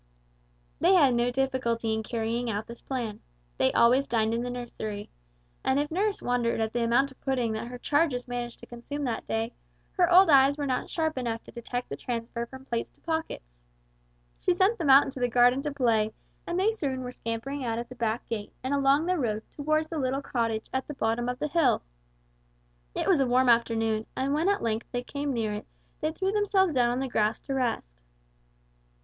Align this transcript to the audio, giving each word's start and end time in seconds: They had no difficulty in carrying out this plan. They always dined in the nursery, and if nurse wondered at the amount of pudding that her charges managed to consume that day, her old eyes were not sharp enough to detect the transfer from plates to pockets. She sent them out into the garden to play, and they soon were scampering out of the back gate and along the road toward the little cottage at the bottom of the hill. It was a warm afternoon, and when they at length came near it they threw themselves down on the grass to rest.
They 0.79 0.95
had 0.95 1.13
no 1.13 1.29
difficulty 1.29 1.93
in 1.93 2.01
carrying 2.01 2.49
out 2.49 2.65
this 2.65 2.81
plan. 2.81 3.19
They 3.59 3.71
always 3.71 4.07
dined 4.07 4.33
in 4.33 4.41
the 4.41 4.49
nursery, 4.49 5.11
and 5.63 5.79
if 5.79 5.91
nurse 5.91 6.23
wondered 6.23 6.59
at 6.59 6.73
the 6.73 6.83
amount 6.83 7.11
of 7.11 7.21
pudding 7.21 7.51
that 7.51 7.67
her 7.67 7.77
charges 7.77 8.27
managed 8.27 8.59
to 8.61 8.65
consume 8.65 9.03
that 9.03 9.27
day, 9.27 9.53
her 9.91 10.11
old 10.11 10.31
eyes 10.31 10.57
were 10.57 10.65
not 10.65 10.89
sharp 10.89 11.19
enough 11.19 11.43
to 11.43 11.51
detect 11.51 11.87
the 11.89 11.95
transfer 11.95 12.47
from 12.47 12.65
plates 12.65 12.89
to 12.89 13.01
pockets. 13.01 13.61
She 14.39 14.53
sent 14.53 14.79
them 14.79 14.89
out 14.89 15.03
into 15.03 15.19
the 15.19 15.27
garden 15.27 15.61
to 15.61 15.71
play, 15.71 16.13
and 16.47 16.59
they 16.59 16.71
soon 16.71 17.01
were 17.01 17.11
scampering 17.11 17.63
out 17.63 17.77
of 17.77 17.87
the 17.87 17.93
back 17.93 18.27
gate 18.27 18.51
and 18.63 18.73
along 18.73 19.05
the 19.05 19.19
road 19.19 19.43
toward 19.51 19.85
the 19.85 19.99
little 19.99 20.23
cottage 20.23 20.67
at 20.73 20.87
the 20.87 20.95
bottom 20.95 21.29
of 21.29 21.37
the 21.37 21.47
hill. 21.47 21.83
It 22.95 23.07
was 23.07 23.19
a 23.19 23.27
warm 23.27 23.49
afternoon, 23.49 24.07
and 24.15 24.33
when 24.33 24.47
they 24.47 24.53
at 24.53 24.63
length 24.63 24.91
came 25.05 25.31
near 25.31 25.53
it 25.53 25.67
they 25.99 26.11
threw 26.11 26.31
themselves 26.31 26.73
down 26.73 26.89
on 26.89 26.99
the 27.01 27.07
grass 27.07 27.39
to 27.41 27.53
rest. 27.53 28.01